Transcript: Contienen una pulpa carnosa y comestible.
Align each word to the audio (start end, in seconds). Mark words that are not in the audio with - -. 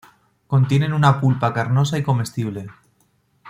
Contienen 0.47 0.93
una 0.93 1.21
pulpa 1.21 1.53
carnosa 1.53 1.95
y 1.99 2.01
comestible. 2.01 2.65